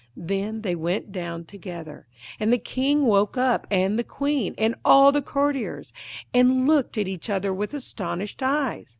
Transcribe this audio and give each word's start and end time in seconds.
Then 0.17 0.63
they 0.63 0.73
went 0.73 1.11
down 1.11 1.45
together; 1.45 2.07
and 2.39 2.51
the 2.51 2.57
King 2.57 3.03
woke 3.05 3.37
up, 3.37 3.67
and 3.69 3.99
the 3.99 4.03
Queen, 4.03 4.55
and 4.57 4.73
all 4.83 5.11
the 5.11 5.21
courtiers, 5.21 5.93
and 6.33 6.67
looked 6.67 6.97
at 6.97 7.07
each 7.07 7.29
other 7.29 7.53
with 7.53 7.75
astonished 7.75 8.41
eyes. 8.41 8.89